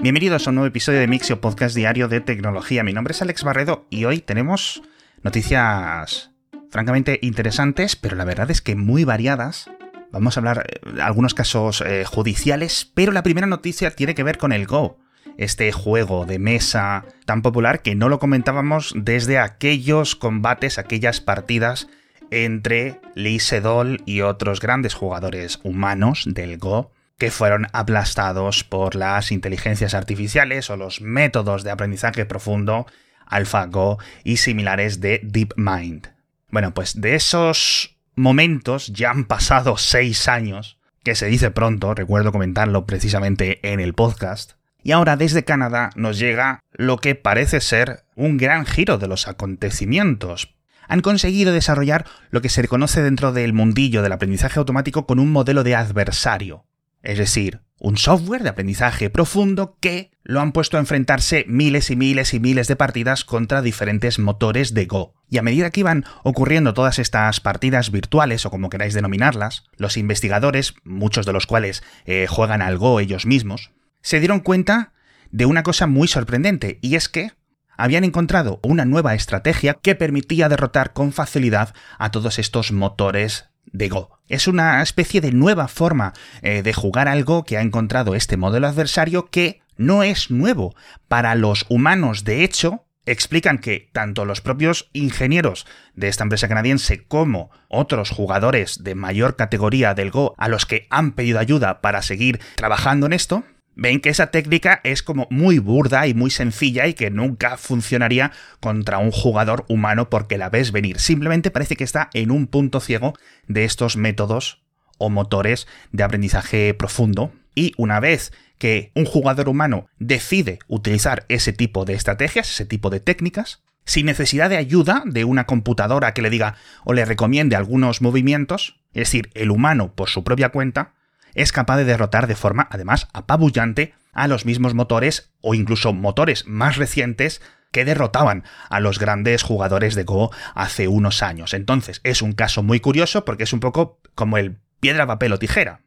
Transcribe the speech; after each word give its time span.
Bienvenidos 0.00 0.46
a 0.46 0.50
un 0.50 0.54
nuevo 0.54 0.68
episodio 0.68 1.00
de 1.00 1.08
Mixio 1.08 1.40
Podcast 1.40 1.74
Diario 1.74 2.06
de 2.06 2.20
Tecnología. 2.20 2.84
Mi 2.84 2.92
nombre 2.92 3.10
es 3.10 3.20
Alex 3.20 3.42
Barredo 3.42 3.88
y 3.90 4.04
hoy 4.04 4.20
tenemos 4.20 4.80
noticias 5.24 6.30
francamente 6.70 7.18
interesantes, 7.20 7.96
pero 7.96 8.14
la 8.14 8.24
verdad 8.24 8.48
es 8.52 8.62
que 8.62 8.76
muy 8.76 9.02
variadas. 9.02 9.68
Vamos 10.12 10.36
a 10.36 10.40
hablar 10.40 10.64
de 10.94 11.02
algunos 11.02 11.34
casos 11.34 11.80
eh, 11.84 12.04
judiciales, 12.04 12.88
pero 12.94 13.10
la 13.10 13.24
primera 13.24 13.48
noticia 13.48 13.90
tiene 13.90 14.14
que 14.14 14.22
ver 14.22 14.38
con 14.38 14.52
el 14.52 14.68
Go, 14.68 14.98
este 15.36 15.72
juego 15.72 16.26
de 16.26 16.38
mesa 16.38 17.04
tan 17.26 17.42
popular 17.42 17.82
que 17.82 17.96
no 17.96 18.08
lo 18.08 18.20
comentábamos 18.20 18.94
desde 18.94 19.40
aquellos 19.40 20.14
combates, 20.14 20.78
aquellas 20.78 21.20
partidas 21.20 21.88
entre 22.30 23.00
Lee 23.16 23.40
Sedol 23.40 24.00
y 24.06 24.20
otros 24.20 24.60
grandes 24.60 24.94
jugadores 24.94 25.58
humanos 25.64 26.22
del 26.24 26.56
Go 26.56 26.92
que 27.18 27.30
fueron 27.30 27.66
aplastados 27.72 28.64
por 28.64 28.94
las 28.94 29.32
inteligencias 29.32 29.94
artificiales 29.94 30.70
o 30.70 30.76
los 30.76 31.00
métodos 31.00 31.64
de 31.64 31.72
aprendizaje 31.72 32.24
profundo 32.24 32.86
AlphaGo 33.26 33.98
y 34.24 34.38
similares 34.38 35.00
de 35.00 35.20
DeepMind. 35.22 36.12
Bueno, 36.50 36.72
pues 36.72 37.00
de 37.00 37.14
esos 37.14 37.96
momentos 38.14 38.86
ya 38.88 39.10
han 39.10 39.24
pasado 39.24 39.76
seis 39.76 40.28
años, 40.28 40.78
que 41.02 41.14
se 41.14 41.26
dice 41.26 41.50
pronto, 41.50 41.94
recuerdo 41.94 42.32
comentarlo 42.32 42.86
precisamente 42.86 43.60
en 43.70 43.80
el 43.80 43.94
podcast, 43.94 44.52
y 44.82 44.92
ahora 44.92 45.16
desde 45.16 45.44
Canadá 45.44 45.90
nos 45.96 46.18
llega 46.18 46.60
lo 46.72 46.98
que 46.98 47.14
parece 47.14 47.60
ser 47.60 48.04
un 48.14 48.38
gran 48.38 48.64
giro 48.64 48.96
de 48.96 49.08
los 49.08 49.28
acontecimientos. 49.28 50.54
Han 50.86 51.02
conseguido 51.02 51.52
desarrollar 51.52 52.06
lo 52.30 52.40
que 52.40 52.48
se 52.48 52.66
conoce 52.66 53.02
dentro 53.02 53.32
del 53.32 53.52
mundillo 53.52 54.02
del 54.02 54.12
aprendizaje 54.12 54.58
automático 54.58 55.06
con 55.06 55.18
un 55.18 55.30
modelo 55.30 55.64
de 55.64 55.74
adversario, 55.74 56.64
es 57.02 57.18
decir, 57.18 57.62
un 57.80 57.96
software 57.96 58.42
de 58.42 58.48
aprendizaje 58.48 59.08
profundo 59.08 59.76
que 59.80 60.10
lo 60.24 60.40
han 60.40 60.52
puesto 60.52 60.76
a 60.76 60.80
enfrentarse 60.80 61.44
miles 61.46 61.90
y 61.90 61.96
miles 61.96 62.34
y 62.34 62.40
miles 62.40 62.66
de 62.66 62.76
partidas 62.76 63.24
contra 63.24 63.62
diferentes 63.62 64.18
motores 64.18 64.74
de 64.74 64.86
Go. 64.86 65.14
Y 65.30 65.38
a 65.38 65.42
medida 65.42 65.70
que 65.70 65.80
iban 65.80 66.04
ocurriendo 66.24 66.74
todas 66.74 66.98
estas 66.98 67.40
partidas 67.40 67.90
virtuales, 67.90 68.44
o 68.46 68.50
como 68.50 68.68
queráis 68.68 68.94
denominarlas, 68.94 69.64
los 69.76 69.96
investigadores, 69.96 70.74
muchos 70.84 71.24
de 71.24 71.32
los 71.32 71.46
cuales 71.46 71.84
eh, 72.04 72.26
juegan 72.28 72.62
al 72.62 72.78
Go 72.78 73.00
ellos 73.00 73.26
mismos, 73.26 73.70
se 74.02 74.18
dieron 74.18 74.40
cuenta 74.40 74.92
de 75.30 75.46
una 75.46 75.62
cosa 75.62 75.86
muy 75.86 76.08
sorprendente, 76.08 76.78
y 76.82 76.96
es 76.96 77.08
que 77.08 77.32
habían 77.76 78.02
encontrado 78.02 78.58
una 78.64 78.84
nueva 78.84 79.14
estrategia 79.14 79.74
que 79.74 79.94
permitía 79.94 80.48
derrotar 80.48 80.92
con 80.92 81.12
facilidad 81.12 81.74
a 81.98 82.10
todos 82.10 82.40
estos 82.40 82.72
motores 82.72 83.50
de 83.72 83.88
Go. 83.88 84.18
Es 84.28 84.48
una 84.48 84.82
especie 84.82 85.20
de 85.20 85.32
nueva 85.32 85.68
forma 85.68 86.12
eh, 86.42 86.62
de 86.62 86.72
jugar 86.72 87.08
al 87.08 87.24
Go 87.24 87.44
que 87.44 87.56
ha 87.56 87.62
encontrado 87.62 88.14
este 88.14 88.36
modelo 88.36 88.66
adversario 88.66 89.30
que 89.30 89.60
no 89.76 90.02
es 90.02 90.30
nuevo 90.30 90.74
para 91.08 91.34
los 91.34 91.64
humanos. 91.68 92.24
De 92.24 92.44
hecho, 92.44 92.84
explican 93.06 93.58
que 93.58 93.88
tanto 93.92 94.24
los 94.24 94.40
propios 94.40 94.90
ingenieros 94.92 95.66
de 95.94 96.08
esta 96.08 96.24
empresa 96.24 96.48
canadiense 96.48 97.04
como 97.04 97.50
otros 97.68 98.10
jugadores 98.10 98.84
de 98.84 98.94
mayor 98.94 99.36
categoría 99.36 99.94
del 99.94 100.10
Go 100.10 100.34
a 100.36 100.48
los 100.48 100.66
que 100.66 100.86
han 100.90 101.12
pedido 101.12 101.38
ayuda 101.38 101.80
para 101.80 102.02
seguir 102.02 102.40
trabajando 102.56 103.06
en 103.06 103.14
esto, 103.14 103.44
ven 103.78 104.00
que 104.00 104.10
esa 104.10 104.32
técnica 104.32 104.80
es 104.82 105.02
como 105.02 105.28
muy 105.30 105.60
burda 105.60 106.06
y 106.08 106.12
muy 106.12 106.30
sencilla 106.30 106.88
y 106.88 106.94
que 106.94 107.10
nunca 107.10 107.56
funcionaría 107.56 108.32
contra 108.60 108.98
un 108.98 109.12
jugador 109.12 109.64
humano 109.68 110.10
porque 110.10 110.36
la 110.36 110.50
ves 110.50 110.72
venir. 110.72 110.98
Simplemente 110.98 111.52
parece 111.52 111.76
que 111.76 111.84
está 111.84 112.10
en 112.12 112.32
un 112.32 112.48
punto 112.48 112.80
ciego 112.80 113.14
de 113.46 113.64
estos 113.64 113.96
métodos 113.96 114.62
o 114.98 115.10
motores 115.10 115.68
de 115.92 116.02
aprendizaje 116.02 116.74
profundo. 116.74 117.32
Y 117.54 117.72
una 117.76 118.00
vez 118.00 118.32
que 118.58 118.90
un 118.96 119.04
jugador 119.04 119.48
humano 119.48 119.86
decide 120.00 120.58
utilizar 120.66 121.24
ese 121.28 121.52
tipo 121.52 121.84
de 121.84 121.94
estrategias, 121.94 122.50
ese 122.50 122.66
tipo 122.66 122.90
de 122.90 122.98
técnicas, 122.98 123.62
sin 123.84 124.06
necesidad 124.06 124.50
de 124.50 124.56
ayuda 124.56 125.04
de 125.06 125.24
una 125.24 125.46
computadora 125.46 126.12
que 126.14 126.22
le 126.22 126.30
diga 126.30 126.56
o 126.84 126.94
le 126.94 127.04
recomiende 127.04 127.54
algunos 127.54 128.02
movimientos, 128.02 128.80
es 128.92 129.08
decir, 129.08 129.30
el 129.34 129.52
humano 129.52 129.94
por 129.94 130.08
su 130.08 130.24
propia 130.24 130.48
cuenta, 130.48 130.94
es 131.34 131.52
capaz 131.52 131.76
de 131.76 131.84
derrotar 131.84 132.26
de 132.26 132.36
forma, 132.36 132.68
además, 132.70 133.08
apabullante 133.12 133.94
a 134.12 134.28
los 134.28 134.44
mismos 134.44 134.74
motores 134.74 135.32
o 135.40 135.54
incluso 135.54 135.92
motores 135.92 136.46
más 136.46 136.76
recientes 136.76 137.40
que 137.70 137.84
derrotaban 137.84 138.44
a 138.70 138.80
los 138.80 138.98
grandes 138.98 139.42
jugadores 139.42 139.94
de 139.94 140.04
Go 140.04 140.30
hace 140.54 140.88
unos 140.88 141.22
años. 141.22 141.54
Entonces, 141.54 142.00
es 142.04 142.22
un 142.22 142.32
caso 142.32 142.62
muy 142.62 142.80
curioso 142.80 143.24
porque 143.24 143.44
es 143.44 143.52
un 143.52 143.60
poco 143.60 144.00
como 144.14 144.38
el 144.38 144.58
piedra, 144.80 145.06
papel 145.06 145.32
o 145.32 145.38
tijera. 145.38 145.82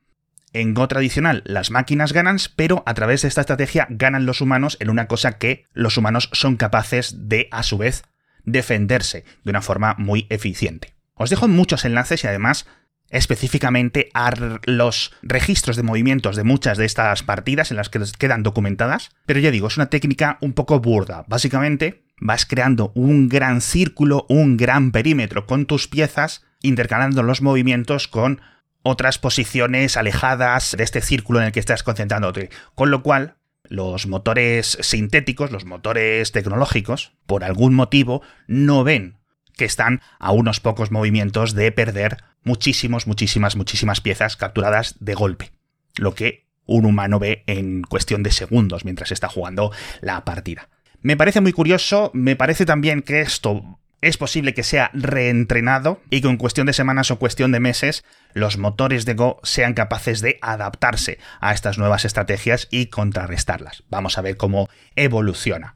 En 0.53 0.73
Go 0.73 0.87
tradicional 0.87 1.43
las 1.45 1.71
máquinas 1.71 2.13
ganan, 2.13 2.37
pero 2.55 2.83
a 2.85 2.93
través 2.93 3.21
de 3.21 3.29
esta 3.29 3.41
estrategia 3.41 3.87
ganan 3.89 4.25
los 4.25 4.41
humanos 4.41 4.77
en 4.79 4.89
una 4.89 5.07
cosa 5.07 5.37
que 5.37 5.65
los 5.73 5.97
humanos 5.97 6.29
son 6.33 6.57
capaces 6.57 7.29
de, 7.29 7.47
a 7.51 7.63
su 7.63 7.77
vez, 7.77 8.03
defenderse 8.43 9.23
de 9.43 9.49
una 9.49 9.61
forma 9.61 9.95
muy 9.97 10.27
eficiente. 10.29 10.93
Os 11.13 11.29
dejo 11.29 11.47
muchos 11.47 11.85
enlaces 11.85 12.23
y 12.23 12.27
además 12.27 12.65
específicamente 13.11 14.09
a 14.13 14.31
los 14.65 15.13
registros 15.21 15.75
de 15.75 15.83
movimientos 15.83 16.35
de 16.35 16.43
muchas 16.43 16.77
de 16.77 16.85
estas 16.85 17.23
partidas 17.23 17.71
en 17.71 17.77
las 17.77 17.89
que 17.89 18.01
quedan 18.17 18.43
documentadas, 18.43 19.11
pero 19.25 19.39
ya 19.39 19.51
digo, 19.51 19.67
es 19.67 19.77
una 19.77 19.89
técnica 19.89 20.37
un 20.41 20.53
poco 20.53 20.79
burda. 20.79 21.25
Básicamente, 21.27 22.03
vas 22.19 22.45
creando 22.45 22.91
un 22.95 23.29
gran 23.29 23.61
círculo, 23.61 24.25
un 24.29 24.57
gran 24.57 24.91
perímetro 24.91 25.45
con 25.45 25.65
tus 25.65 25.87
piezas, 25.87 26.43
intercalando 26.61 27.23
los 27.23 27.41
movimientos 27.41 28.07
con 28.07 28.41
otras 28.83 29.19
posiciones 29.19 29.97
alejadas 29.97 30.75
de 30.77 30.83
este 30.83 31.01
círculo 31.01 31.39
en 31.39 31.47
el 31.47 31.51
que 31.51 31.59
estás 31.59 31.83
concentrándote. 31.83 32.49
Con 32.73 32.89
lo 32.91 33.03
cual, 33.03 33.35
los 33.63 34.07
motores 34.07 34.77
sintéticos, 34.81 35.51
los 35.51 35.65
motores 35.65 36.31
tecnológicos, 36.31 37.13
por 37.25 37.43
algún 37.43 37.73
motivo, 37.73 38.21
no 38.47 38.83
ven 38.83 39.20
que 39.61 39.65
están 39.65 40.01
a 40.17 40.31
unos 40.31 40.59
pocos 40.59 40.89
movimientos 40.89 41.53
de 41.53 41.71
perder 41.71 42.17
muchísimos, 42.43 43.05
muchísimas, 43.05 43.55
muchísimas 43.55 44.01
piezas 44.01 44.35
capturadas 44.35 44.95
de 44.99 45.13
golpe. 45.13 45.51
Lo 45.97 46.15
que 46.15 46.47
un 46.65 46.87
humano 46.87 47.19
ve 47.19 47.43
en 47.45 47.83
cuestión 47.83 48.23
de 48.23 48.31
segundos 48.31 48.85
mientras 48.85 49.11
está 49.11 49.29
jugando 49.29 49.71
la 50.01 50.25
partida. 50.25 50.67
Me 51.03 51.15
parece 51.15 51.41
muy 51.41 51.53
curioso, 51.53 52.09
me 52.15 52.35
parece 52.35 52.65
también 52.65 53.03
que 53.03 53.21
esto 53.21 53.77
es 54.01 54.17
posible 54.17 54.55
que 54.55 54.63
sea 54.63 54.89
reentrenado 54.95 56.01
y 56.09 56.21
que 56.21 56.29
en 56.29 56.37
cuestión 56.37 56.65
de 56.65 56.73
semanas 56.73 57.11
o 57.11 57.19
cuestión 57.19 57.51
de 57.51 57.59
meses 57.59 58.03
los 58.33 58.57
motores 58.57 59.05
de 59.05 59.13
Go 59.13 59.39
sean 59.43 59.75
capaces 59.75 60.21
de 60.21 60.39
adaptarse 60.41 61.19
a 61.39 61.53
estas 61.53 61.77
nuevas 61.77 62.03
estrategias 62.03 62.67
y 62.71 62.87
contrarrestarlas. 62.87 63.83
Vamos 63.91 64.17
a 64.17 64.21
ver 64.21 64.37
cómo 64.37 64.69
evoluciona. 64.95 65.75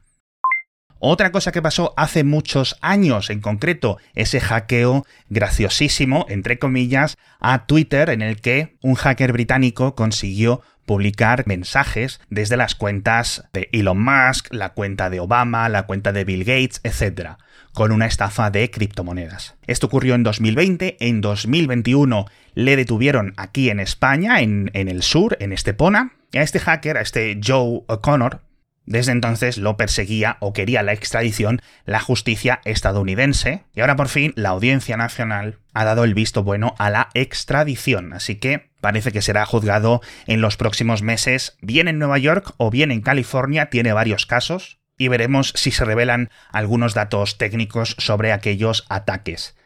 Otra 0.98 1.30
cosa 1.30 1.52
que 1.52 1.62
pasó 1.62 1.92
hace 1.96 2.24
muchos 2.24 2.76
años, 2.80 3.28
en 3.30 3.40
concreto, 3.40 3.98
ese 4.14 4.40
hackeo 4.40 5.04
graciosísimo, 5.28 6.26
entre 6.28 6.58
comillas, 6.58 7.18
a 7.38 7.66
Twitter 7.66 8.10
en 8.10 8.22
el 8.22 8.40
que 8.40 8.76
un 8.82 8.94
hacker 8.94 9.32
británico 9.32 9.94
consiguió 9.94 10.62
publicar 10.86 11.46
mensajes 11.46 12.20
desde 12.30 12.56
las 12.56 12.74
cuentas 12.74 13.44
de 13.52 13.68
Elon 13.72 14.02
Musk, 14.02 14.54
la 14.54 14.70
cuenta 14.70 15.10
de 15.10 15.20
Obama, 15.20 15.68
la 15.68 15.82
cuenta 15.84 16.12
de 16.12 16.24
Bill 16.24 16.44
Gates, 16.44 16.80
etc., 16.84 17.32
con 17.74 17.92
una 17.92 18.06
estafa 18.06 18.50
de 18.50 18.70
criptomonedas. 18.70 19.56
Esto 19.66 19.88
ocurrió 19.88 20.14
en 20.14 20.22
2020, 20.22 20.96
en 21.00 21.20
2021 21.20 22.24
le 22.54 22.76
detuvieron 22.76 23.34
aquí 23.36 23.68
en 23.68 23.80
España, 23.80 24.40
en, 24.40 24.70
el 24.72 25.02
sur, 25.02 25.36
en 25.40 25.52
Estepona, 25.52 26.12
a 26.32 26.40
este 26.40 26.58
hacker, 26.58 26.96
a 26.96 27.02
este 27.02 27.38
Joe 27.44 27.82
O'Connor, 27.86 28.40
desde 28.86 29.12
entonces 29.12 29.58
lo 29.58 29.76
perseguía 29.76 30.36
o 30.40 30.52
quería 30.52 30.82
la 30.82 30.92
extradición 30.92 31.60
la 31.84 32.00
justicia 32.00 32.60
estadounidense 32.64 33.64
y 33.74 33.80
ahora 33.80 33.96
por 33.96 34.08
fin 34.08 34.32
la 34.36 34.50
Audiencia 34.50 34.96
Nacional 34.96 35.58
ha 35.74 35.84
dado 35.84 36.04
el 36.04 36.14
visto 36.14 36.42
bueno 36.42 36.74
a 36.78 36.88
la 36.88 37.10
extradición, 37.14 38.12
así 38.12 38.36
que 38.36 38.70
parece 38.80 39.12
que 39.12 39.22
será 39.22 39.44
juzgado 39.44 40.00
en 40.26 40.40
los 40.40 40.56
próximos 40.56 41.02
meses, 41.02 41.58
bien 41.60 41.88
en 41.88 41.98
Nueva 41.98 42.18
York 42.18 42.54
o 42.56 42.70
bien 42.70 42.90
en 42.90 43.02
California, 43.02 43.66
tiene 43.66 43.92
varios 43.92 44.24
casos 44.26 44.78
y 44.96 45.08
veremos 45.08 45.52
si 45.54 45.70
se 45.70 45.84
revelan 45.84 46.30
algunos 46.50 46.94
datos 46.94 47.36
técnicos 47.36 47.96
sobre 47.98 48.32
aquellos 48.32 48.86
ataques. 48.88 49.56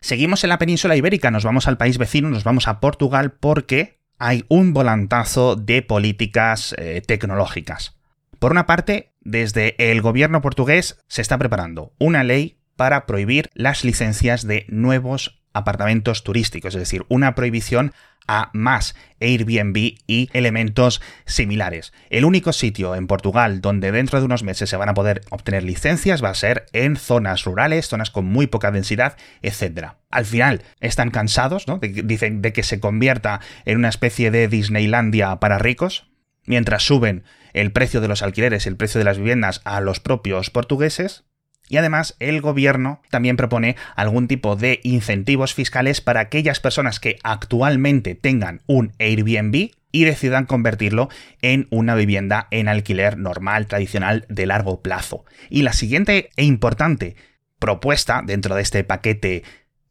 Seguimos 0.00 0.44
en 0.44 0.50
la 0.50 0.58
península 0.58 0.96
ibérica, 0.96 1.30
nos 1.30 1.44
vamos 1.44 1.66
al 1.66 1.78
país 1.78 1.96
vecino, 1.98 2.28
nos 2.28 2.44
vamos 2.44 2.68
a 2.68 2.78
Portugal 2.78 3.32
porque 3.32 3.98
hay 4.18 4.44
un 4.48 4.72
volantazo 4.74 5.56
de 5.56 5.82
políticas 5.82 6.74
eh, 6.78 7.02
tecnológicas. 7.04 7.96
Por 8.44 8.52
una 8.52 8.66
parte, 8.66 9.14
desde 9.22 9.74
el 9.90 10.02
gobierno 10.02 10.42
portugués 10.42 10.98
se 11.08 11.22
está 11.22 11.38
preparando 11.38 11.94
una 11.98 12.24
ley 12.24 12.58
para 12.76 13.06
prohibir 13.06 13.48
las 13.54 13.84
licencias 13.84 14.46
de 14.46 14.66
nuevos 14.68 15.42
apartamentos 15.54 16.24
turísticos, 16.24 16.74
es 16.74 16.80
decir, 16.80 17.06
una 17.08 17.34
prohibición 17.34 17.94
a 18.26 18.50
más 18.52 18.96
Airbnb 19.18 19.94
y 20.06 20.28
elementos 20.34 21.00
similares. 21.24 21.94
El 22.10 22.26
único 22.26 22.52
sitio 22.52 22.94
en 22.94 23.06
Portugal 23.06 23.62
donde 23.62 23.92
dentro 23.92 24.18
de 24.18 24.26
unos 24.26 24.42
meses 24.42 24.68
se 24.68 24.76
van 24.76 24.90
a 24.90 24.94
poder 24.94 25.22
obtener 25.30 25.62
licencias 25.62 26.22
va 26.22 26.28
a 26.28 26.34
ser 26.34 26.66
en 26.74 26.96
zonas 26.96 27.44
rurales, 27.44 27.88
zonas 27.88 28.10
con 28.10 28.26
muy 28.26 28.46
poca 28.46 28.70
densidad, 28.70 29.16
etc. 29.40 29.92
Al 30.10 30.26
final 30.26 30.64
están 30.80 31.10
cansados, 31.10 31.66
¿no? 31.66 31.78
dicen 31.78 32.42
de 32.42 32.52
que 32.52 32.62
se 32.62 32.78
convierta 32.78 33.40
en 33.64 33.78
una 33.78 33.88
especie 33.88 34.30
de 34.30 34.48
Disneylandia 34.48 35.36
para 35.36 35.56
ricos, 35.56 36.10
mientras 36.46 36.82
suben 36.82 37.24
el 37.52 37.72
precio 37.72 38.00
de 38.00 38.08
los 38.08 38.22
alquileres, 38.22 38.66
el 38.66 38.76
precio 38.76 38.98
de 38.98 39.04
las 39.04 39.18
viviendas 39.18 39.60
a 39.64 39.80
los 39.80 40.00
propios 40.00 40.50
portugueses. 40.50 41.24
Y 41.68 41.78
además 41.78 42.14
el 42.20 42.42
gobierno 42.42 43.00
también 43.10 43.36
propone 43.36 43.76
algún 43.96 44.28
tipo 44.28 44.54
de 44.54 44.80
incentivos 44.82 45.54
fiscales 45.54 46.02
para 46.02 46.20
aquellas 46.20 46.60
personas 46.60 47.00
que 47.00 47.18
actualmente 47.22 48.14
tengan 48.14 48.60
un 48.66 48.92
Airbnb 48.98 49.70
y 49.90 50.04
decidan 50.04 50.44
convertirlo 50.44 51.08
en 51.40 51.68
una 51.70 51.94
vivienda 51.94 52.48
en 52.50 52.68
alquiler 52.68 53.16
normal, 53.16 53.66
tradicional, 53.66 54.26
de 54.28 54.44
largo 54.44 54.82
plazo. 54.82 55.24
Y 55.48 55.62
la 55.62 55.72
siguiente 55.72 56.30
e 56.36 56.44
importante 56.44 57.16
propuesta 57.58 58.20
dentro 58.26 58.56
de 58.56 58.62
este 58.62 58.84
paquete 58.84 59.44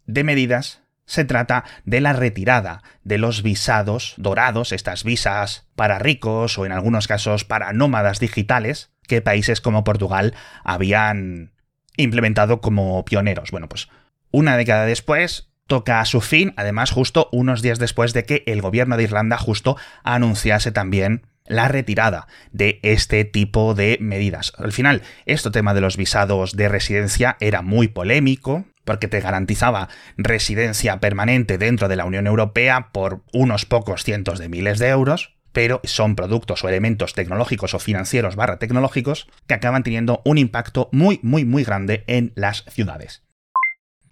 de 0.06 0.24
medidas 0.24 0.83
se 1.06 1.26
trata 1.26 1.64
de 1.86 2.02
la 2.02 2.14
retirada 2.14 2.82
de 3.04 3.18
los 3.18 3.44
visados 3.44 4.14
dorados, 4.18 4.72
estas 4.72 5.04
visas 5.04 5.68
para 5.76 6.00
ricos 6.00 6.58
o 6.58 6.66
en 6.66 6.72
algunos 6.72 7.08
casos 7.08 7.46
para 7.46 7.74
nómadas 7.74 8.20
digitales, 8.20 8.92
que 9.08 9.22
países 9.22 9.62
como 9.62 9.84
Portugal 9.84 10.34
habían 10.64 11.54
implementado 11.98 12.62
como 12.62 13.04
pioneros. 13.06 13.52
Bueno, 13.52 13.68
pues 13.70 13.90
una 14.32 14.58
década 14.58 14.86
después 14.86 15.50
toca 15.68 16.00
a 16.00 16.06
su 16.06 16.22
fin, 16.22 16.54
además 16.58 16.92
justo 16.92 17.30
unos 17.32 17.62
días 17.62 17.80
después 17.80 18.14
de 18.14 18.26
que 18.26 18.44
el 18.48 18.62
gobierno 18.62 18.98
de 18.98 19.04
Irlanda 19.04 19.38
justo 19.38 19.78
anunciase 20.04 20.72
también 20.72 21.28
la 21.46 21.68
retirada 21.68 22.28
de 22.52 22.80
este 22.84 23.26
tipo 23.26 23.74
de 23.74 23.98
medidas. 24.00 24.54
Al 24.58 24.72
final, 24.72 25.02
este 25.26 25.52
tema 25.52 25.74
de 25.74 25.82
los 25.82 25.98
visados 25.98 26.56
de 26.56 26.70
residencia 26.70 27.38
era 27.40 27.62
muy 27.62 27.90
polémico, 27.90 28.66
porque 28.86 29.08
te 29.08 29.20
garantizaba 29.20 29.90
residencia 30.18 31.00
permanente 31.00 31.58
dentro 31.58 31.88
de 31.88 31.96
la 31.96 32.06
Unión 32.06 32.28
Europea 32.28 32.90
por 32.92 33.24
unos 33.34 33.66
pocos 33.66 34.04
cientos 34.04 34.40
de 34.40 34.50
miles 34.50 34.80
de 34.80 34.90
euros, 34.90 35.36
pero 35.52 35.80
son 35.84 36.16
productos 36.16 36.64
o 36.64 36.70
elementos 36.70 37.14
tecnológicos 37.14 37.74
o 37.74 37.80
financieros 37.80 38.36
barra 38.36 38.58
tecnológicos 38.58 39.28
que 39.48 39.54
acaban 39.54 39.84
teniendo 39.84 40.22
un 40.26 40.38
impacto 40.38 40.90
muy, 40.92 41.20
muy, 41.24 41.46
muy 41.46 41.64
grande 41.64 42.04
en 42.08 42.34
las 42.36 42.66
ciudades. 42.70 43.24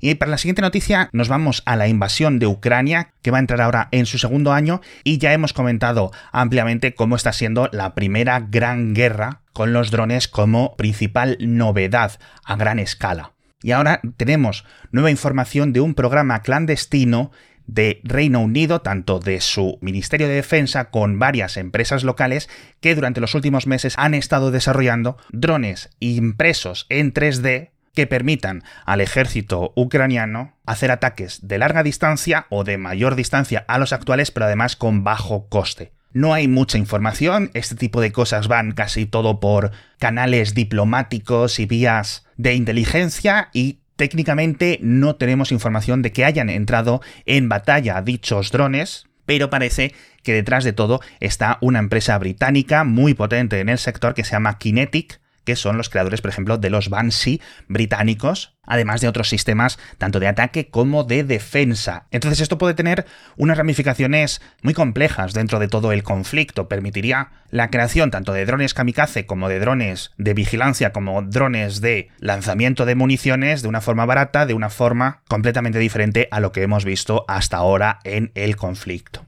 Y 0.04 0.16
para 0.16 0.32
la 0.32 0.38
siguiente 0.40 0.64
noticia 0.64 1.10
nos 1.14 1.30
vamos 1.30 1.62
a 1.66 1.76
la 1.76 1.88
invasión 1.88 2.40
de 2.40 2.48
Ucrania, 2.48 3.14
que 3.22 3.30
va 3.30 3.38
a 3.38 3.40
entrar 3.40 3.62
ahora 3.62 3.88
en 3.92 4.08
su 4.08 4.18
segundo 4.18 4.52
año, 4.52 4.82
y 5.04 5.20
ya 5.20 5.32
hemos 5.32 5.54
comentado 5.54 6.12
ampliamente 6.32 6.96
cómo 6.96 7.16
está 7.16 7.34
siendo 7.34 7.70
la 7.72 7.94
primera 7.94 8.40
gran 8.40 8.96
guerra 8.96 9.42
con 9.54 9.74
los 9.74 9.92
drones 9.92 10.28
como 10.28 10.76
principal 10.76 11.38
novedad 11.40 12.20
a 12.44 12.56
gran 12.56 12.80
escala. 12.80 13.34
Y 13.64 13.72
ahora 13.72 14.02
tenemos 14.18 14.66
nueva 14.92 15.12
información 15.12 15.74
de 15.74 15.82
un 15.82 15.94
programa 15.94 16.42
clandestino 16.42 17.32
de 17.68 18.02
Reino 18.04 18.42
Unido, 18.42 18.82
tanto 18.82 19.20
de 19.20 19.40
su 19.40 19.78
Ministerio 19.82 20.28
de 20.28 20.36
Defensa 20.36 20.90
con 20.90 21.20
varias 21.20 21.58
empresas 21.58 22.04
locales 22.04 22.50
que 22.82 22.96
durante 22.96 23.22
los 23.22 23.36
últimos 23.36 23.68
meses 23.68 23.94
han 23.98 24.14
estado 24.14 24.52
desarrollando 24.52 25.18
drones 25.32 25.90
impresos 26.00 26.86
en 26.90 27.14
3D 27.14 27.70
que 27.94 28.08
permitan 28.08 28.64
al 28.86 29.02
ejército 29.02 29.74
ucraniano 29.76 30.58
hacer 30.66 30.92
ataques 30.92 31.48
de 31.48 31.58
larga 31.58 31.84
distancia 31.84 32.48
o 32.50 32.64
de 32.64 32.78
mayor 32.78 33.16
distancia 33.16 33.66
a 33.68 33.78
los 33.78 33.94
actuales, 33.94 34.32
pero 34.32 34.46
además 34.46 34.76
con 34.76 35.04
bajo 35.04 35.48
coste. 35.48 35.94
No 36.14 36.34
hay 36.34 36.48
mucha 36.48 36.78
información, 36.78 37.52
este 37.54 37.76
tipo 37.76 38.02
de 38.02 38.12
cosas 38.12 38.48
van 38.48 38.74
casi 38.74 39.06
todo 39.06 39.40
por 39.40 39.72
canales 39.98 40.54
diplomáticos 40.54 41.60
y 41.60 41.66
vías 41.66 42.26
de 42.36 42.54
inteligencia 42.54 43.50
y 43.54 43.80
técnicamente 43.96 44.80
no 44.82 45.16
tenemos 45.16 45.52
información 45.52 46.02
de 46.02 46.12
que 46.12 46.26
hayan 46.26 46.50
entrado 46.50 47.02
en 47.26 47.48
batalla 47.48 48.02
dichos 48.02 48.52
drones, 48.52 49.06
pero 49.26 49.50
parece 49.50 49.94
que 50.24 50.34
detrás 50.34 50.66
de 50.66 50.74
todo 50.74 51.00
está 51.22 51.58
una 51.62 51.80
empresa 51.80 52.18
británica 52.18 52.84
muy 52.84 53.14
potente 53.14 53.60
en 53.60 53.70
el 53.70 53.78
sector 53.78 54.14
que 54.14 54.26
se 54.26 54.32
llama 54.32 54.58
Kinetic, 54.58 55.21
que 55.52 55.58
son 55.58 55.76
los 55.76 55.90
creadores, 55.90 56.22
por 56.22 56.30
ejemplo, 56.30 56.58
de 56.58 56.70
los 56.70 56.88
Banshee 56.88 57.42
británicos, 57.68 58.56
además 58.64 59.02
de 59.02 59.10
otros 59.10 59.28
sistemas 59.28 59.78
tanto 59.98 60.22
de 60.22 60.30
ataque 60.30 60.70
como 60.70 61.04
de 61.04 61.26
defensa. 61.26 62.08
Entonces 62.10 62.40
esto 62.40 62.58
puede 62.58 62.74
tener 62.74 63.06
unas 63.36 63.58
ramificaciones 63.58 64.42
muy 64.62 64.74
complejas 64.74 65.34
dentro 65.34 65.60
de 65.60 65.68
todo 65.68 65.92
el 65.92 66.04
conflicto. 66.04 66.70
Permitiría 66.70 67.32
la 67.50 67.70
creación 67.70 68.12
tanto 68.12 68.32
de 68.32 68.46
drones 68.46 68.74
kamikaze 68.74 69.26
como 69.26 69.50
de 69.50 69.60
drones 69.60 70.12
de 70.18 70.34
vigilancia, 70.34 70.94
como 70.94 71.22
drones 71.22 71.82
de 71.82 72.08
lanzamiento 72.20 72.86
de 72.86 72.96
municiones 72.96 73.62
de 73.62 73.68
una 73.68 73.82
forma 73.82 74.06
barata, 74.06 74.46
de 74.46 74.54
una 74.54 74.70
forma 74.70 75.24
completamente 75.28 75.80
diferente 75.80 76.30
a 76.32 76.40
lo 76.40 76.54
que 76.54 76.64
hemos 76.64 76.86
visto 76.86 77.26
hasta 77.28 77.58
ahora 77.58 78.00
en 78.06 78.32
el 78.36 78.56
conflicto. 78.56 79.26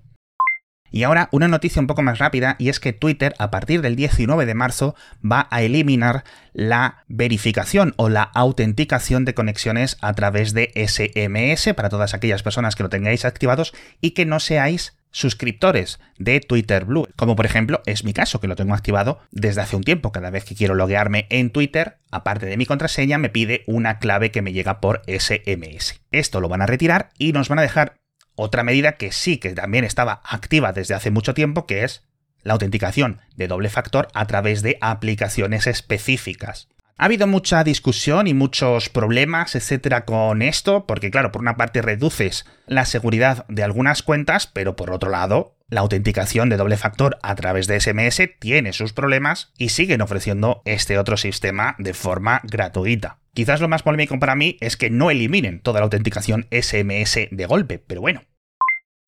Y 0.93 1.01
ahora 1.03 1.27
una 1.31 1.47
noticia 1.47 1.79
un 1.79 1.87
poco 1.87 2.03
más 2.03 2.19
rápida 2.19 2.55
y 2.59 2.69
es 2.69 2.79
que 2.79 2.93
Twitter 2.93 3.33
a 3.39 3.49
partir 3.49 3.81
del 3.81 3.95
19 3.95 4.45
de 4.45 4.53
marzo 4.53 4.95
va 5.25 5.47
a 5.49 5.63
eliminar 5.63 6.23
la 6.53 7.03
verificación 7.07 7.95
o 7.97 8.09
la 8.09 8.21
autenticación 8.21 9.25
de 9.25 9.33
conexiones 9.33 9.97
a 10.01 10.13
través 10.13 10.53
de 10.53 10.71
SMS 10.75 11.73
para 11.73 11.89
todas 11.89 12.13
aquellas 12.13 12.43
personas 12.43 12.75
que 12.75 12.83
lo 12.83 12.89
tengáis 12.89 13.25
activados 13.25 13.73
y 14.01 14.11
que 14.11 14.27
no 14.27 14.39
seáis 14.39 14.95
suscriptores 15.09 15.99
de 16.19 16.41
Twitter 16.41 16.85
Blue, 16.85 17.07
como 17.15 17.35
por 17.35 17.47
ejemplo 17.47 17.81
es 17.87 18.03
mi 18.03 18.13
caso, 18.13 18.39
que 18.39 18.47
lo 18.47 18.55
tengo 18.55 18.75
activado 18.75 19.19
desde 19.31 19.61
hace 19.61 19.75
un 19.75 19.83
tiempo. 19.83 20.11
Cada 20.11 20.29
vez 20.29 20.45
que 20.45 20.55
quiero 20.55 20.75
loguearme 20.75 21.25
en 21.31 21.49
Twitter, 21.49 21.97
aparte 22.11 22.45
de 22.45 22.57
mi 22.57 22.67
contraseña, 22.67 23.17
me 23.17 23.29
pide 23.29 23.63
una 23.65 23.97
clave 23.97 24.29
que 24.29 24.43
me 24.43 24.53
llega 24.53 24.79
por 24.79 25.01
SMS. 25.07 26.01
Esto 26.11 26.39
lo 26.39 26.49
van 26.49 26.61
a 26.61 26.67
retirar 26.67 27.09
y 27.17 27.33
nos 27.33 27.49
van 27.49 27.57
a 27.57 27.63
dejar 27.63 27.95
otra 28.35 28.63
medida 28.63 28.93
que 28.93 29.11
sí 29.11 29.37
que 29.37 29.51
también 29.53 29.83
estaba 29.83 30.21
activa 30.23 30.73
desde 30.73 30.95
hace 30.95 31.11
mucho 31.11 31.33
tiempo, 31.33 31.65
que 31.65 31.83
es 31.83 32.03
la 32.41 32.53
autenticación 32.53 33.21
de 33.35 33.47
doble 33.47 33.69
factor 33.69 34.07
a 34.13 34.25
través 34.25 34.61
de 34.61 34.77
aplicaciones 34.81 35.67
específicas. 35.67 36.67
Ha 36.97 37.05
habido 37.05 37.25
mucha 37.25 37.63
discusión 37.63 38.27
y 38.27 38.33
muchos 38.33 38.89
problemas, 38.89 39.55
etcétera, 39.55 40.05
con 40.05 40.41
esto, 40.41 40.85
porque 40.85 41.09
claro, 41.09 41.31
por 41.31 41.41
una 41.41 41.57
parte 41.57 41.81
reduces 41.81 42.45
la 42.67 42.85
seguridad 42.85 43.45
de 43.47 43.63
algunas 43.63 44.03
cuentas, 44.03 44.45
pero 44.45 44.75
por 44.75 44.91
otro 44.91 45.09
lado, 45.09 45.55
la 45.69 45.81
autenticación 45.81 46.49
de 46.49 46.57
doble 46.57 46.77
factor 46.77 47.17
a 47.23 47.33
través 47.33 47.65
de 47.65 47.79
SMS 47.79 48.21
tiene 48.39 48.73
sus 48.73 48.93
problemas 48.93 49.51
y 49.57 49.69
siguen 49.69 50.01
ofreciendo 50.01 50.61
este 50.65 50.99
otro 50.99 51.17
sistema 51.17 51.75
de 51.79 51.95
forma 51.95 52.41
gratuita. 52.43 53.22
Quizás 53.33 53.61
lo 53.61 53.67
más 53.67 53.81
polémico 53.81 54.19
para 54.19 54.35
mí 54.35 54.57
es 54.61 54.77
que 54.77 54.91
no 54.91 55.09
eliminen 55.09 55.59
toda 55.59 55.79
la 55.79 55.85
autenticación 55.85 56.45
SMS 56.51 57.29
de 57.31 57.45
golpe, 57.47 57.79
pero 57.79 57.99
bueno. 57.99 58.21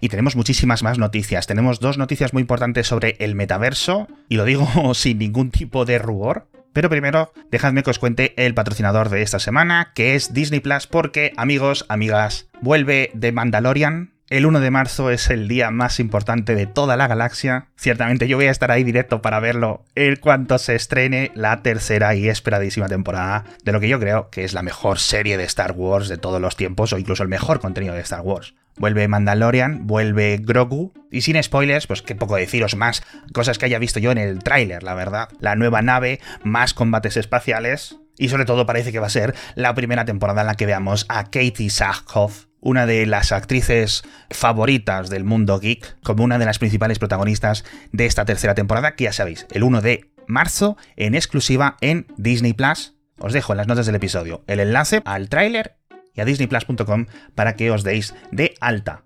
Y 0.02 0.10
tenemos 0.10 0.36
muchísimas 0.36 0.82
más 0.82 0.98
noticias. 0.98 1.46
Tenemos 1.46 1.80
dos 1.80 2.00
noticias 2.00 2.34
muy 2.34 2.42
importantes 2.42 2.88
sobre 2.88 3.18
el 3.20 3.36
metaverso, 3.36 4.08
y 4.28 4.38
lo 4.38 4.46
digo 4.46 4.68
sin 4.96 5.20
ningún 5.20 5.52
tipo 5.52 5.86
de 5.86 6.00
rubor. 6.00 6.50
Pero 6.74 6.90
primero, 6.90 7.32
dejadme 7.52 7.84
que 7.84 7.92
os 7.92 8.00
cuente 8.00 8.34
el 8.44 8.56
patrocinador 8.56 9.10
de 9.10 9.22
esta 9.22 9.40
semana, 9.40 9.94
que 9.94 10.16
es 10.16 10.34
Disney 10.34 10.60
Plus, 10.60 10.88
porque 10.88 11.32
amigos, 11.38 11.86
amigas, 11.88 12.50
vuelve 12.62 13.12
The 13.18 13.32
Mandalorian, 13.32 14.15
el 14.30 14.46
1 14.48 14.60
de 14.60 14.72
marzo 14.72 15.12
es 15.12 15.30
el 15.30 15.48
día 15.48 15.70
más 15.70 16.00
importante 16.00 16.56
de 16.56 16.66
toda 16.66 16.98
la 16.98 17.08
galaxia. 17.08 17.68
Ciertamente 17.76 18.28
yo 18.28 18.38
voy 18.38 18.48
a 18.48 18.52
estar 18.52 18.72
ahí 18.72 18.84
directo 18.84 19.22
para 19.22 19.40
verlo 19.40 19.86
en 19.94 20.16
cuanto 20.16 20.58
se 20.58 20.76
estrene 20.76 21.32
la 21.36 21.62
tercera 21.62 22.16
y 22.16 22.28
esperadísima 22.28 22.88
temporada 22.88 23.46
de 23.64 23.72
lo 23.72 23.80
que 23.80 23.88
yo 23.88 24.00
creo 24.00 24.32
que 24.32 24.44
es 24.44 24.54
la 24.54 24.64
mejor 24.64 24.98
serie 24.98 25.38
de 25.38 25.44
Star 25.44 25.74
Wars 25.74 26.08
de 26.08 26.18
todos 26.18 26.42
los 26.42 26.56
tiempos 26.56 26.92
o 26.92 26.98
incluso 26.98 27.22
el 27.22 27.30
mejor 27.30 27.60
contenido 27.60 27.94
de 27.94 28.02
Star 28.02 28.22
Wars. 28.22 28.56
Vuelve 28.78 29.08
Mandalorian, 29.08 29.86
vuelve 29.86 30.38
Grogu 30.42 30.92
y 31.12 31.22
sin 31.22 31.42
spoilers, 31.42 31.88
pues 31.88 32.02
qué 32.02 32.16
poco 32.16 32.36
deciros 32.36 32.76
más, 32.76 33.04
cosas 33.32 33.58
que 33.58 33.66
haya 33.66 33.80
visto 33.80 34.00
yo 34.00 34.12
en 34.12 34.18
el 34.18 34.44
tráiler, 34.44 34.84
la 34.84 34.96
verdad. 34.96 35.30
La 35.40 35.56
nueva 35.56 35.82
nave, 35.82 36.20
más 36.44 36.74
combates 36.74 37.16
espaciales, 37.16 38.00
y 38.18 38.30
sobre 38.30 38.46
todo 38.46 38.66
parece 38.66 38.92
que 38.92 39.00
va 39.00 39.08
a 39.08 39.12
ser 39.12 39.36
la 39.56 39.74
primera 39.74 40.06
temporada 40.06 40.42
en 40.42 40.48
la 40.48 40.56
que 40.56 40.66
veamos 40.66 41.06
a 41.10 41.26
Katie 41.26 41.70
Sackhoff 41.70 42.46
una 42.66 42.88
de 42.88 43.06
las 43.06 43.32
actrices 43.32 44.02
favoritas 44.32 45.12
del 45.12 45.24
mundo 45.24 45.60
geek, 45.60 45.98
como 46.02 46.24
una 46.24 46.40
de 46.40 46.46
las 46.46 46.58
principales 46.58 46.98
protagonistas 46.98 47.64
de 47.92 48.08
esta 48.08 48.26
tercera 48.26 48.56
temporada, 48.56 48.96
que 48.96 49.04
ya 49.04 49.14
sabéis, 49.14 49.46
el 49.52 49.62
1 49.62 49.82
de 49.82 50.10
marzo 50.28 50.76
en 50.96 51.14
exclusiva 51.14 51.78
en 51.80 52.08
Disney 52.18 52.54
Plus. 52.54 52.96
Os 53.20 53.34
dejo 53.34 53.54
en 53.54 53.58
las 53.58 53.68
notas 53.68 53.86
del 53.86 53.96
episodio 53.96 54.44
el 54.48 54.60
enlace 54.60 55.04
al 55.06 55.30
tráiler 55.30 55.78
y 56.16 56.22
a 56.22 56.26
disneyplus.com 56.26 57.06
para 57.36 57.56
que 57.56 57.70
os 57.70 57.84
deis 57.84 58.16
de 58.32 58.56
alta. 58.60 59.05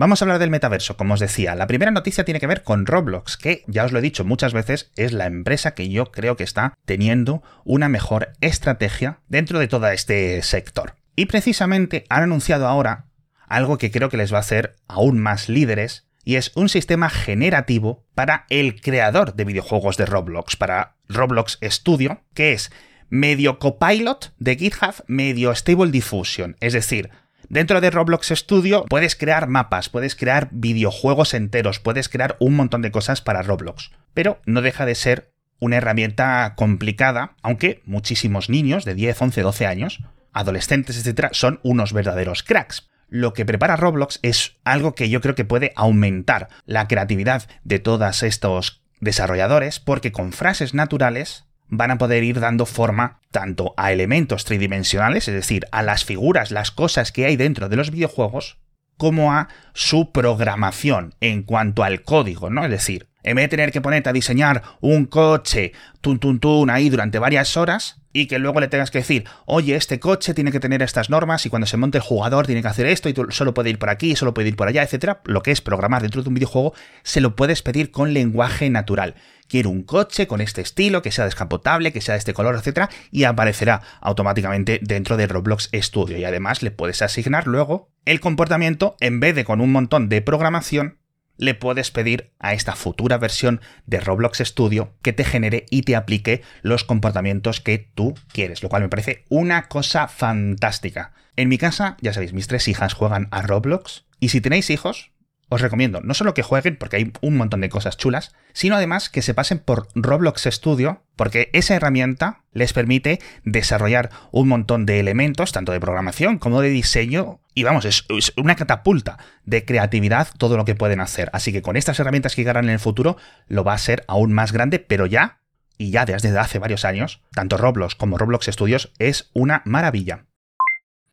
Vamos 0.00 0.22
a 0.22 0.24
hablar 0.24 0.38
del 0.38 0.48
metaverso, 0.48 0.96
como 0.96 1.12
os 1.12 1.20
decía. 1.20 1.54
La 1.54 1.66
primera 1.66 1.90
noticia 1.90 2.24
tiene 2.24 2.40
que 2.40 2.46
ver 2.46 2.62
con 2.62 2.86
Roblox, 2.86 3.36
que 3.36 3.64
ya 3.66 3.84
os 3.84 3.92
lo 3.92 3.98
he 3.98 4.00
dicho 4.00 4.24
muchas 4.24 4.54
veces, 4.54 4.90
es 4.96 5.12
la 5.12 5.26
empresa 5.26 5.74
que 5.74 5.90
yo 5.90 6.10
creo 6.10 6.38
que 6.38 6.42
está 6.42 6.72
teniendo 6.86 7.42
una 7.64 7.90
mejor 7.90 8.32
estrategia 8.40 9.20
dentro 9.28 9.58
de 9.58 9.68
todo 9.68 9.86
este 9.88 10.40
sector. 10.40 10.94
Y 11.16 11.26
precisamente 11.26 12.06
han 12.08 12.22
anunciado 12.22 12.66
ahora 12.66 13.08
algo 13.46 13.76
que 13.76 13.90
creo 13.90 14.08
que 14.08 14.16
les 14.16 14.32
va 14.32 14.38
a 14.38 14.40
hacer 14.40 14.76
aún 14.88 15.18
más 15.18 15.50
líderes, 15.50 16.06
y 16.24 16.36
es 16.36 16.52
un 16.54 16.70
sistema 16.70 17.10
generativo 17.10 18.06
para 18.14 18.46
el 18.48 18.80
creador 18.80 19.34
de 19.34 19.44
videojuegos 19.44 19.98
de 19.98 20.06
Roblox, 20.06 20.56
para 20.56 20.96
Roblox 21.10 21.58
Studio, 21.62 22.22
que 22.32 22.54
es 22.54 22.72
medio 23.10 23.58
Copilot 23.58 24.32
de 24.38 24.56
GitHub, 24.56 25.04
medio 25.08 25.54
Stable 25.54 25.90
Diffusion. 25.90 26.56
Es 26.60 26.72
decir, 26.72 27.10
Dentro 27.48 27.80
de 27.80 27.90
Roblox 27.90 28.28
Studio 28.28 28.84
puedes 28.88 29.16
crear 29.16 29.48
mapas, 29.48 29.88
puedes 29.88 30.14
crear 30.14 30.48
videojuegos 30.52 31.34
enteros, 31.34 31.80
puedes 31.80 32.08
crear 32.08 32.36
un 32.38 32.54
montón 32.54 32.82
de 32.82 32.90
cosas 32.90 33.22
para 33.22 33.42
Roblox. 33.42 33.90
Pero 34.14 34.40
no 34.46 34.62
deja 34.62 34.86
de 34.86 34.94
ser 34.94 35.32
una 35.58 35.76
herramienta 35.76 36.54
complicada, 36.56 37.36
aunque 37.42 37.82
muchísimos 37.84 38.48
niños 38.48 38.84
de 38.84 38.94
10, 38.94 39.20
11, 39.22 39.42
12 39.42 39.66
años, 39.66 40.00
adolescentes, 40.32 40.96
etcétera, 40.96 41.30
son 41.32 41.60
unos 41.62 41.92
verdaderos 41.92 42.42
cracks. 42.42 42.88
Lo 43.08 43.32
que 43.32 43.44
prepara 43.44 43.76
Roblox 43.76 44.20
es 44.22 44.56
algo 44.64 44.94
que 44.94 45.08
yo 45.10 45.20
creo 45.20 45.34
que 45.34 45.44
puede 45.44 45.72
aumentar 45.74 46.48
la 46.64 46.86
creatividad 46.86 47.48
de 47.64 47.80
todos 47.80 48.22
estos 48.22 48.82
desarrolladores, 49.00 49.80
porque 49.80 50.12
con 50.12 50.32
frases 50.32 50.74
naturales 50.74 51.46
van 51.70 51.92
a 51.92 51.98
poder 51.98 52.22
ir 52.24 52.40
dando 52.40 52.66
forma 52.66 53.20
tanto 53.30 53.74
a 53.76 53.92
elementos 53.92 54.44
tridimensionales, 54.44 55.28
es 55.28 55.34
decir, 55.34 55.66
a 55.72 55.82
las 55.82 56.04
figuras, 56.04 56.50
las 56.50 56.70
cosas 56.70 57.12
que 57.12 57.24
hay 57.24 57.36
dentro 57.36 57.68
de 57.68 57.76
los 57.76 57.90
videojuegos, 57.90 58.58
como 58.96 59.32
a 59.32 59.48
su 59.72 60.12
programación 60.12 61.14
en 61.20 61.42
cuanto 61.42 61.84
al 61.84 62.02
código, 62.02 62.50
¿no? 62.50 62.64
Es 62.64 62.70
decir, 62.70 63.08
en 63.22 63.36
vez 63.36 63.44
de 63.44 63.48
tener 63.48 63.72
que 63.72 63.80
ponerte 63.80 64.08
a 64.08 64.12
diseñar 64.12 64.62
un 64.80 65.06
coche 65.06 65.72
tun 66.00 66.18
tun 66.18 66.40
tun 66.40 66.70
ahí 66.70 66.90
durante 66.90 67.18
varias 67.18 67.56
horas 67.56 68.00
y 68.12 68.26
que 68.26 68.38
luego 68.38 68.60
le 68.60 68.68
tengas 68.68 68.90
que 68.90 68.98
decir, 68.98 69.24
oye, 69.46 69.76
este 69.76 70.00
coche 70.00 70.34
tiene 70.34 70.50
que 70.50 70.60
tener 70.60 70.82
estas 70.82 71.10
normas 71.10 71.46
y 71.46 71.50
cuando 71.50 71.66
se 71.66 71.76
monte 71.76 71.98
el 71.98 72.02
jugador 72.02 72.46
tiene 72.46 72.62
que 72.62 72.68
hacer 72.68 72.86
esto 72.86 73.08
y 73.08 73.14
solo 73.30 73.54
puede 73.54 73.70
ir 73.70 73.78
por 73.78 73.90
aquí, 73.90 74.16
solo 74.16 74.34
puede 74.34 74.48
ir 74.48 74.56
por 74.56 74.68
allá, 74.68 74.82
etcétera, 74.82 75.20
lo 75.24 75.42
que 75.42 75.52
es 75.52 75.60
programar 75.60 76.02
dentro 76.02 76.22
de 76.22 76.28
un 76.28 76.34
videojuego, 76.34 76.74
se 77.02 77.20
lo 77.20 77.36
puedes 77.36 77.62
pedir 77.62 77.90
con 77.90 78.12
lenguaje 78.12 78.68
natural. 78.70 79.14
Quiero 79.46 79.70
un 79.70 79.82
coche 79.82 80.26
con 80.26 80.40
este 80.40 80.60
estilo, 80.60 81.02
que 81.02 81.10
sea 81.10 81.24
descapotable, 81.24 81.92
que 81.92 82.00
sea 82.00 82.14
de 82.14 82.20
este 82.20 82.34
color, 82.34 82.54
etcétera, 82.54 82.88
y 83.10 83.24
aparecerá 83.24 83.82
automáticamente 84.00 84.78
dentro 84.80 85.16
de 85.16 85.26
Roblox 85.26 85.70
Studio. 85.74 86.18
Y 86.18 86.24
además 86.24 86.62
le 86.62 86.70
puedes 86.70 87.02
asignar 87.02 87.48
luego 87.48 87.90
el 88.04 88.20
comportamiento 88.20 88.96
en 89.00 89.18
vez 89.18 89.34
de 89.34 89.44
con 89.44 89.60
un 89.60 89.72
montón 89.72 90.08
de 90.08 90.22
programación 90.22 90.99
le 91.40 91.54
puedes 91.54 91.90
pedir 91.90 92.30
a 92.38 92.52
esta 92.52 92.76
futura 92.76 93.18
versión 93.18 93.60
de 93.86 93.98
Roblox 93.98 94.38
Studio 94.38 94.92
que 95.02 95.12
te 95.12 95.24
genere 95.24 95.66
y 95.70 95.82
te 95.82 95.96
aplique 95.96 96.42
los 96.62 96.84
comportamientos 96.84 97.60
que 97.60 97.78
tú 97.78 98.14
quieres, 98.32 98.62
lo 98.62 98.68
cual 98.68 98.82
me 98.82 98.88
parece 98.88 99.24
una 99.30 99.66
cosa 99.66 100.06
fantástica. 100.06 101.14
En 101.36 101.48
mi 101.48 101.56
casa, 101.56 101.96
ya 102.02 102.12
sabéis, 102.12 102.34
mis 102.34 102.46
tres 102.46 102.68
hijas 102.68 102.92
juegan 102.92 103.28
a 103.30 103.40
Roblox 103.42 104.04
y 104.20 104.28
si 104.28 104.42
tenéis 104.42 104.68
hijos, 104.68 105.12
os 105.50 105.60
recomiendo 105.60 106.00
no 106.02 106.14
solo 106.14 106.32
que 106.32 106.42
jueguen, 106.42 106.76
porque 106.76 106.96
hay 106.96 107.12
un 107.20 107.36
montón 107.36 107.60
de 107.60 107.68
cosas 107.68 107.96
chulas, 107.96 108.34
sino 108.52 108.76
además 108.76 109.10
que 109.10 109.20
se 109.20 109.34
pasen 109.34 109.58
por 109.58 109.88
Roblox 109.94 110.44
Studio, 110.50 111.02
porque 111.16 111.50
esa 111.52 111.74
herramienta 111.74 112.44
les 112.52 112.72
permite 112.72 113.20
desarrollar 113.44 114.10
un 114.30 114.48
montón 114.48 114.86
de 114.86 115.00
elementos, 115.00 115.52
tanto 115.52 115.72
de 115.72 115.80
programación 115.80 116.38
como 116.38 116.62
de 116.62 116.70
diseño, 116.70 117.40
y 117.54 117.64
vamos, 117.64 117.84
es, 117.84 118.06
una 118.36 118.54
catapulta 118.54 119.18
de 119.44 119.64
creatividad 119.64 120.28
todo 120.38 120.56
lo 120.56 120.64
que 120.64 120.76
pueden 120.76 121.00
hacer. 121.00 121.28
Así 121.32 121.52
que 121.52 121.62
con 121.62 121.76
estas 121.76 121.98
herramientas 121.98 122.34
que 122.34 122.42
llegarán 122.42 122.66
en 122.66 122.70
el 122.70 122.78
futuro, 122.78 123.16
lo 123.48 123.64
va 123.64 123.74
a 123.74 123.78
ser 123.78 124.04
aún 124.06 124.32
más 124.32 124.52
grande, 124.52 124.78
pero 124.78 125.06
ya, 125.06 125.40
y 125.76 125.90
ya 125.90 126.06
desde 126.06 126.38
hace 126.38 126.60
varios 126.60 126.84
años, 126.84 127.22
tanto 127.32 127.56
Roblox 127.56 127.96
como 127.96 128.18
Roblox 128.18 128.46
Studios 128.46 128.92
es 128.98 129.30
una 129.34 129.62
maravilla. 129.64 130.26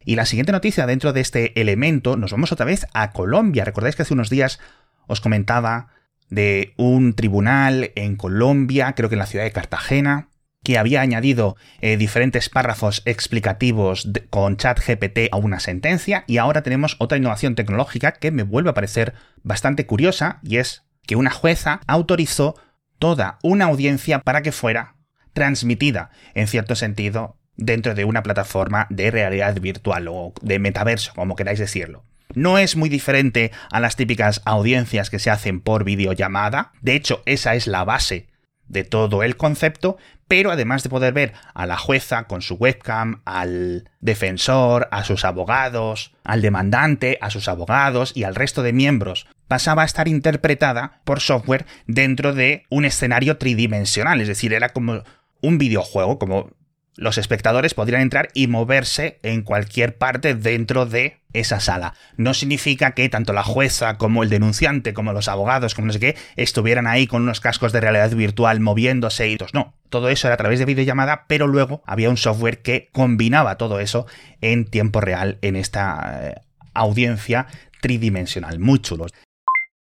Y 0.08 0.16
la 0.16 0.26
siguiente 0.26 0.54
noticia 0.54 0.86
dentro 0.86 1.12
de 1.12 1.20
este 1.20 1.60
elemento, 1.60 2.16
nos 2.16 2.32
vamos 2.32 2.54
otra 2.54 2.66
vez 2.66 2.88
a 2.94 3.12
Colombia. 3.12 3.66
Recordáis 3.66 3.98
que 3.98 4.04
hace 4.04 4.14
unos 4.14 4.30
días 4.30 4.58
os 5.06 5.20
comentaba 5.20 5.90
de 6.30 6.74
un 6.78 7.14
tribunal 7.14 7.92
en 7.96 8.16
Colombia, 8.16 8.94
creo 8.96 9.10
que 9.10 9.16
en 9.16 9.20
la 9.20 9.26
ciudad 9.26 9.44
de 9.44 9.52
Cartagena, 9.52 10.30
que 10.64 10.78
había 10.78 11.02
añadido 11.02 11.58
eh, 11.82 11.98
diferentes 11.98 12.48
párrafos 12.48 13.02
explicativos 13.04 14.10
con 14.30 14.56
ChatGPT 14.56 15.28
a 15.30 15.36
una 15.36 15.60
sentencia 15.60 16.24
y 16.26 16.38
ahora 16.38 16.64
tenemos 16.64 16.96
otra 17.00 17.18
innovación 17.18 17.56
tecnológica 17.56 18.14
que 18.14 18.32
me 18.32 18.44
vuelve 18.44 18.70
a 18.70 18.76
parecer 18.76 19.14
bastante 19.44 19.88
curiosa 19.88 20.40
y 20.42 20.56
es 20.56 20.84
que 21.06 21.18
una 21.18 21.32
jueza 21.32 21.82
autorizó 21.86 22.56
toda 22.98 23.40
una 23.44 23.66
audiencia 23.66 24.20
para 24.20 24.42
que 24.42 24.54
fuera 24.54 24.96
transmitida, 25.34 26.12
en 26.34 26.48
cierto 26.48 26.76
sentido, 26.76 27.36
dentro 27.58 27.96
de 27.96 28.06
una 28.06 28.24
plataforma 28.24 28.88
de 28.90 29.12
realidad 29.12 29.60
virtual 29.60 30.08
o 30.08 30.34
de 30.42 30.60
metaverso, 30.60 31.12
como 31.16 31.36
queráis 31.36 31.60
decirlo. 31.60 32.04
No 32.34 32.58
es 32.58 32.76
muy 32.76 32.90
diferente 32.90 33.52
a 33.72 33.80
las 33.80 33.96
típicas 33.96 34.42
audiencias 34.46 35.10
que 35.10 35.20
se 35.20 35.32
hacen 35.32 35.60
por 35.60 35.84
videollamada, 35.84 36.72
de 36.82 36.96
hecho 36.96 37.24
esa 37.26 37.56
es 37.56 37.68
la 37.68 37.84
base 37.84 38.28
de 38.68 38.84
todo 38.84 39.24
el 39.24 39.38
concepto, 39.38 39.98
pero 40.28 40.52
además 40.52 40.84
de 40.84 40.90
poder 40.90 41.14
ver 41.14 41.34
a 41.54 41.66
la 41.66 41.78
jueza 41.78 42.24
con 42.26 42.42
su 42.42 42.56
webcam, 42.56 43.22
al 43.26 43.90
defensor, 44.02 44.90
a 44.92 45.04
sus 45.06 45.24
abogados, 45.24 46.14
al 46.26 46.42
demandante, 46.42 47.18
a 47.22 47.30
sus 47.30 47.48
abogados 47.48 48.12
y 48.14 48.24
al 48.24 48.36
resto 48.36 48.62
de 48.62 48.74
miembros, 48.74 49.28
pasaba 49.48 49.84
a 49.84 49.86
estar 49.86 50.10
interpretada 50.10 51.00
por 51.06 51.22
software 51.22 51.66
dentro 51.86 52.34
de 52.34 52.66
un 52.70 52.84
escenario 52.84 53.38
tridimensional, 53.38 54.20
es 54.20 54.28
decir, 54.28 54.54
era 54.54 54.70
como 54.70 55.04
un 55.42 55.58
videojuego, 55.58 56.20
como 56.20 56.52
los 56.98 57.18
espectadores 57.18 57.74
podrían 57.74 58.02
entrar 58.02 58.30
y 58.34 58.48
moverse 58.48 59.20
en 59.24 59.44
cualquier 59.44 59.98
parte 59.98 60.36
dentro 60.36 60.86
de 60.86 61.20
esa 61.34 61.60
sala. 61.60 61.94
No 62.18 62.34
significa 62.34 62.92
que 62.92 63.08
tanto 63.10 63.32
la 63.34 63.44
jueza 63.44 63.98
como 63.98 64.24
el 64.24 64.30
denunciante, 64.30 64.94
como 64.94 65.14
los 65.14 65.28
abogados, 65.28 65.76
como 65.76 65.88
no 65.88 65.94
sé 65.94 66.00
qué, 66.00 66.16
estuvieran 66.36 66.88
ahí 66.88 67.06
con 67.08 67.22
unos 67.22 67.40
cascos 67.40 67.72
de 67.72 67.82
realidad 67.82 68.10
virtual 68.12 68.60
moviéndose 68.60 69.30
y 69.30 69.38
No, 69.54 69.76
todo 69.90 70.10
eso 70.10 70.28
era 70.28 70.34
a 70.34 70.38
través 70.38 70.60
de 70.60 70.66
videollamada, 70.66 71.26
pero 71.28 71.48
luego 71.48 71.84
había 71.86 72.10
un 72.10 72.18
software 72.18 72.62
que 72.62 72.90
combinaba 72.92 73.58
todo 73.58 73.80
eso 73.80 74.08
en 74.42 74.66
tiempo 74.66 75.00
real 75.00 75.38
en 75.42 75.56
esta 75.56 76.20
eh, 76.24 76.36
audiencia 76.74 77.48
tridimensional. 77.82 78.60
Muy 78.60 78.80
chulos. 78.80 79.12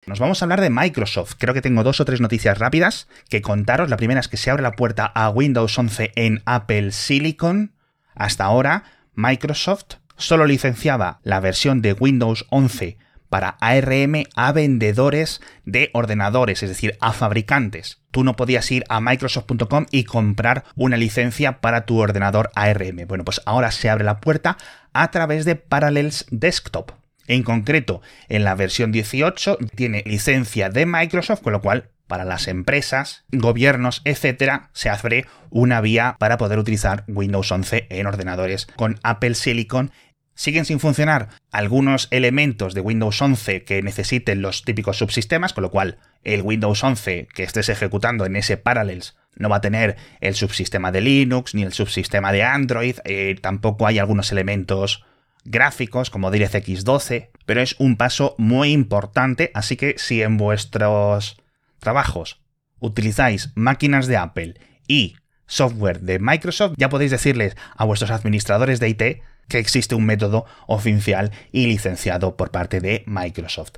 Nos 0.06 0.20
vamos 0.20 0.40
a 0.40 0.44
hablar 0.44 0.60
de 0.60 0.70
Microsoft. 0.70 1.34
Creo 1.36 1.52
que 1.52 1.62
tengo 1.62 1.82
dos 1.82 1.98
o 1.98 2.04
tres 2.04 2.20
noticias 2.20 2.58
rápidas 2.58 3.08
que 3.28 3.42
contaros. 3.42 3.90
La 3.90 3.96
primera 3.96 4.20
es 4.20 4.28
que 4.28 4.36
se 4.36 4.50
abre 4.50 4.62
la 4.62 4.76
puerta 4.76 5.04
a 5.04 5.28
Windows 5.30 5.76
11 5.76 6.12
en 6.14 6.42
Apple 6.46 6.92
Silicon. 6.92 7.72
Hasta 8.14 8.44
ahora, 8.44 8.84
Microsoft 9.16 9.96
solo 10.16 10.46
licenciaba 10.46 11.18
la 11.24 11.40
versión 11.40 11.82
de 11.82 11.92
Windows 11.92 12.46
11 12.50 12.98
para 13.28 13.56
ARM 13.60 14.22
a 14.36 14.52
vendedores 14.52 15.40
de 15.64 15.90
ordenadores, 15.92 16.62
es 16.62 16.68
decir, 16.68 16.96
a 17.00 17.12
fabricantes. 17.12 18.00
Tú 18.12 18.22
no 18.22 18.36
podías 18.36 18.70
ir 18.70 18.84
a 18.88 19.00
microsoft.com 19.00 19.86
y 19.90 20.04
comprar 20.04 20.62
una 20.76 20.96
licencia 20.96 21.60
para 21.60 21.84
tu 21.84 21.98
ordenador 21.98 22.52
ARM. 22.54 23.08
Bueno, 23.08 23.24
pues 23.24 23.40
ahora 23.44 23.72
se 23.72 23.90
abre 23.90 24.04
la 24.04 24.20
puerta 24.20 24.56
a 24.92 25.10
través 25.10 25.44
de 25.44 25.56
Parallels 25.56 26.26
Desktop. 26.30 26.92
En 27.28 27.42
concreto, 27.42 28.02
en 28.28 28.44
la 28.44 28.54
versión 28.54 28.92
18 28.92 29.58
tiene 29.74 30.02
licencia 30.06 30.70
de 30.70 30.86
Microsoft, 30.86 31.42
con 31.42 31.52
lo 31.52 31.60
cual 31.60 31.90
para 32.06 32.24
las 32.24 32.46
empresas, 32.46 33.24
gobiernos, 33.32 34.02
etcétera, 34.04 34.70
se 34.72 34.88
abre 34.88 35.26
una 35.50 35.80
vía 35.80 36.16
para 36.18 36.38
poder 36.38 36.58
utilizar 36.58 37.04
Windows 37.08 37.50
11 37.50 37.86
en 37.90 38.06
ordenadores 38.06 38.66
con 38.76 38.98
Apple 39.02 39.34
Silicon. 39.34 39.90
Siguen 40.34 40.66
sin 40.66 40.80
funcionar 40.80 41.30
algunos 41.50 42.08
elementos 42.10 42.74
de 42.74 42.82
Windows 42.82 43.20
11 43.20 43.64
que 43.64 43.82
necesiten 43.82 44.42
los 44.42 44.62
típicos 44.62 44.98
subsistemas, 44.98 45.52
con 45.52 45.62
lo 45.62 45.70
cual 45.70 45.98
el 46.24 46.42
Windows 46.42 46.84
11 46.84 47.26
que 47.34 47.42
estés 47.42 47.70
ejecutando 47.70 48.26
en 48.26 48.36
ese 48.36 48.56
Parallels 48.56 49.16
no 49.34 49.48
va 49.48 49.56
a 49.56 49.60
tener 49.60 49.96
el 50.20 50.34
subsistema 50.34 50.92
de 50.92 51.00
Linux 51.00 51.54
ni 51.54 51.62
el 51.62 51.72
subsistema 51.72 52.32
de 52.32 52.42
Android, 52.42 52.96
eh, 53.04 53.36
tampoco 53.40 53.86
hay 53.86 53.98
algunos 53.98 54.30
elementos 54.30 55.04
gráficos 55.46 56.10
como 56.10 56.30
DirectX 56.30 56.84
12, 56.84 57.30
pero 57.46 57.60
es 57.60 57.76
un 57.78 57.96
paso 57.96 58.34
muy 58.38 58.72
importante, 58.72 59.50
así 59.54 59.76
que 59.76 59.94
si 59.98 60.22
en 60.22 60.36
vuestros 60.36 61.36
trabajos 61.78 62.42
utilizáis 62.80 63.52
máquinas 63.54 64.06
de 64.06 64.16
Apple 64.16 64.54
y 64.86 65.16
software 65.46 66.00
de 66.00 66.18
Microsoft, 66.18 66.74
ya 66.76 66.88
podéis 66.88 67.10
decirles 67.10 67.56
a 67.76 67.84
vuestros 67.84 68.10
administradores 68.10 68.80
de 68.80 68.88
IT 68.88 69.02
que 69.48 69.58
existe 69.58 69.94
un 69.94 70.04
método 70.04 70.44
oficial 70.66 71.30
y 71.52 71.66
licenciado 71.66 72.36
por 72.36 72.50
parte 72.50 72.80
de 72.80 73.04
Microsoft. 73.06 73.74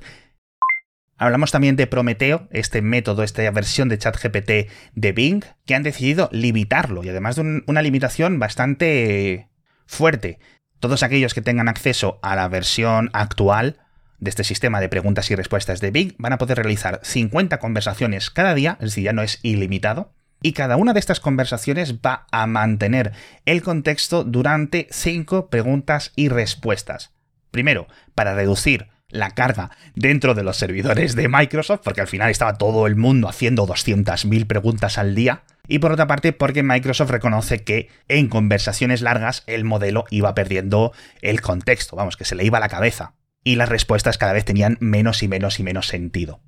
Hablamos 1.17 1.51
también 1.51 1.75
de 1.75 1.85
Prometeo, 1.85 2.47
este 2.49 2.81
método, 2.81 3.23
esta 3.23 3.49
versión 3.51 3.89
de 3.89 3.97
ChatGPT 3.97 4.71
de 4.93 5.11
Bing, 5.11 5.43
que 5.65 5.75
han 5.75 5.83
decidido 5.83 6.29
limitarlo 6.31 7.03
y 7.03 7.09
además 7.09 7.35
de 7.35 7.61
una 7.67 7.81
limitación 7.81 8.39
bastante 8.39 9.49
fuerte 9.85 10.39
todos 10.79 11.03
aquellos 11.03 11.33
que 11.33 11.41
tengan 11.41 11.67
acceso 11.67 12.19
a 12.21 12.35
la 12.35 12.47
versión 12.47 13.09
actual 13.13 13.77
de 14.19 14.29
este 14.29 14.43
sistema 14.43 14.81
de 14.81 14.89
preguntas 14.89 15.29
y 15.31 15.35
respuestas 15.35 15.79
de 15.79 15.91
Bing 15.91 16.13
van 16.17 16.33
a 16.33 16.37
poder 16.37 16.57
realizar 16.57 16.99
50 17.03 17.59
conversaciones 17.59 18.29
cada 18.29 18.53
día, 18.53 18.77
es 18.79 18.91
decir, 18.91 19.05
ya 19.05 19.13
no 19.13 19.21
es 19.21 19.39
ilimitado, 19.43 20.11
y 20.41 20.53
cada 20.53 20.77
una 20.77 20.93
de 20.93 20.99
estas 20.99 21.19
conversaciones 21.19 21.95
va 21.95 22.25
a 22.31 22.47
mantener 22.47 23.11
el 23.45 23.61
contexto 23.61 24.23
durante 24.23 24.87
5 24.91 25.49
preguntas 25.49 26.11
y 26.15 26.29
respuestas. 26.29 27.11
Primero, 27.51 27.87
para 28.15 28.35
reducir 28.35 28.87
la 29.09 29.31
carga 29.31 29.71
dentro 29.95 30.35
de 30.35 30.43
los 30.43 30.57
servidores 30.57 31.15
de 31.15 31.27
Microsoft, 31.27 31.81
porque 31.83 32.01
al 32.01 32.07
final 32.07 32.29
estaba 32.29 32.57
todo 32.57 32.87
el 32.87 32.95
mundo 32.95 33.27
haciendo 33.27 33.67
200.000 33.67 34.47
preguntas 34.47 34.97
al 34.97 35.15
día, 35.15 35.43
Y 35.69 35.79
por 35.79 35.91
otra 35.91 36.07
parte, 36.07 36.33
porque 36.33 36.63
Microsoft 36.63 37.11
reconoce 37.11 37.63
que 37.63 37.89
en 38.07 38.27
conversaciones 38.27 39.01
largas 39.01 39.43
el 39.45 39.63
modelo 39.63 40.05
iba 40.09 40.33
perdiendo 40.33 40.93
el 41.21 41.41
contexto, 41.41 41.95
vamos, 41.95 42.17
que 42.17 42.25
se 42.25 42.35
le 42.35 42.43
iba 42.43 42.57
a 42.57 42.61
la 42.61 42.69
cabeza. 42.69 43.13
Y 43.43 43.55
las 43.55 43.69
respuestas 43.69 44.17
cada 44.17 44.33
vez 44.33 44.43
tenían 44.43 44.77
menos 44.81 45.21
y 45.21 45.27
menos 45.27 45.59
y 45.59 45.63
menos 45.63 45.87
sentido. 45.87 46.41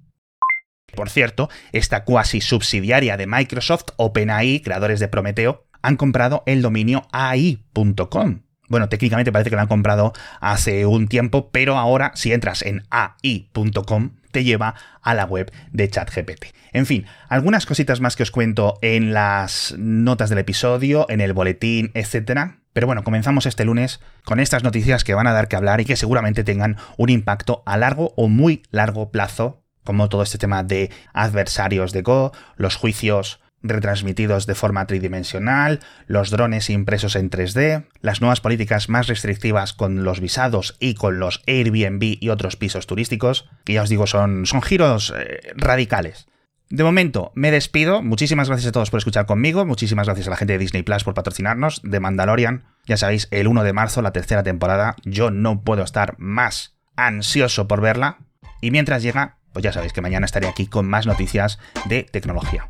Por 0.96 1.10
cierto, 1.10 1.50
esta 1.72 2.04
cuasi 2.04 2.42
subsidiaria 2.42 3.16
de 3.16 3.28
Microsoft, 3.28 3.92
OpenAI, 3.96 4.60
creadores 4.62 5.00
de 5.00 5.08
Prometeo, 5.08 5.68
han 5.84 5.98
comprado 5.98 6.42
el 6.48 6.64
dominio 6.64 7.08
AI.com. 7.12 8.42
Bueno, 8.72 8.88
técnicamente 8.88 9.34
parece 9.34 9.50
que 9.50 9.58
lo 9.58 9.62
han 9.62 9.68
comprado 9.68 10.14
hace 10.40 10.86
un 10.86 11.10
tiempo, 11.10 11.50
pero 11.52 11.78
ahora 11.78 12.14
si 12.16 12.32
entras 12.32 12.62
en 12.62 12.84
AI.com 12.90 14.12
te 14.32 14.46
lleva 14.46 14.76
a 15.02 15.14
la 15.14 15.26
web 15.26 15.52
de 15.74 15.90
ChatGPT. 15.90 16.46
En 16.72 16.86
fin, 16.86 17.06
algunas 17.28 17.66
cositas 17.66 18.00
más 18.00 18.16
que 18.16 18.24
os 18.24 18.32
cuento 18.32 18.80
en 18.82 19.14
las 19.14 19.76
notas 19.78 20.30
del 20.30 20.40
episodio, 20.40 21.06
en 21.10 21.20
el 21.20 21.34
boletín, 21.34 21.92
etc. 21.96 22.54
Pero 22.72 22.88
bueno, 22.88 23.04
comenzamos 23.04 23.46
este 23.46 23.66
lunes 23.66 24.00
con 24.24 24.40
estas 24.40 24.64
noticias 24.64 25.04
que 25.04 25.16
van 25.16 25.28
a 25.28 25.34
dar 25.34 25.50
que 25.50 25.58
hablar 25.58 25.82
y 25.82 25.86
que 25.86 25.98
seguramente 25.98 26.46
tengan 26.46 26.78
un 26.96 27.10
impacto 27.10 27.64
a 27.66 27.76
largo 27.76 28.14
o 28.16 28.30
muy 28.30 28.64
largo 28.72 29.12
plazo, 29.12 29.66
como 29.84 30.08
todo 30.08 30.24
este 30.24 30.38
tema 30.38 30.64
de 30.64 30.92
adversarios 31.12 31.92
de 31.92 32.04
Go, 32.04 32.32
los 32.56 32.78
juicios 32.78 33.42
retransmitidos 33.64 34.46
de 34.46 34.56
forma 34.56 34.86
tridimensional, 34.88 35.80
los 36.08 36.30
drones 36.30 36.70
impresos 36.70 37.16
en 37.16 37.30
3D, 37.30 37.86
las 38.02 38.22
nuevas 38.22 38.42
políticas 38.42 38.90
más 38.90 39.08
restrictivas 39.08 39.74
con 39.74 40.04
los 40.04 40.20
visados 40.20 40.76
y 40.80 40.96
con 40.96 41.20
los 41.20 41.42
Airbnb 41.48 42.18
y 42.20 42.30
otros 42.30 42.56
pisos 42.56 42.88
turísticos, 42.88 43.50
que 43.64 43.74
ya 43.74 43.84
os 43.84 43.90
digo 43.90 44.08
son, 44.08 44.46
giros 44.64 45.14
eh, 45.18 45.54
radicales. 45.56 46.28
De 46.70 46.86
momento, 46.86 47.34
me 47.36 47.52
despido. 47.52 48.02
Muchísimas 48.02 48.48
gracias 48.48 48.70
a 48.70 48.72
todos 48.72 48.90
por 48.90 49.00
escuchar 49.00 49.26
conmigo. 49.26 49.66
Muchísimas 49.66 50.08
gracias 50.08 50.28
a 50.28 50.30
la 50.30 50.38
gente 50.38 50.54
de 50.54 50.60
Disney 50.60 50.84
Plus 50.84 51.04
por 51.04 51.14
patrocinarnos. 51.14 51.82
De 51.84 52.00
Mandalorian, 52.00 52.64
ya 52.86 52.96
sabéis, 52.96 53.28
el 53.32 53.48
1 53.48 53.64
de 53.66 53.74
marzo, 53.74 54.02
la 54.02 54.14
tercera 54.14 54.42
temporada. 54.42 54.96
Yo 55.04 55.32
no 55.32 55.64
puedo 55.64 55.84
estar 55.84 56.16
más 56.18 56.78
ansioso 56.96 57.68
por 57.68 57.82
verla. 57.82 58.20
Y 58.62 58.72
mientras 58.72 59.04
llega, 59.04 59.38
pues 59.52 59.64
ya 59.64 59.74
sabéis 59.74 59.92
que 59.92 60.02
mañana 60.02 60.26
estaré 60.26 60.48
aquí 60.48 60.66
con 60.66 60.88
más 60.88 61.06
noticias 61.06 61.60
de 61.90 62.04
tecnología. 62.04 62.70